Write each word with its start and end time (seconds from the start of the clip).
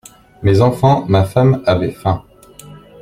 Mes 0.41 0.61
enfants, 0.61 1.05
ma 1.09 1.25
femme 1.25 1.61
avaient 1.67 1.91
faim! 1.91 2.23